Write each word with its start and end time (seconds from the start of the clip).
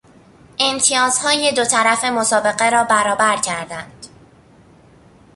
امتیازهای 0.59 1.53
دو 1.53 1.65
طرف 1.65 2.03
مسابقه 2.05 2.69
را 2.69 2.83
برابر 2.83 3.37
کردن 3.37 3.91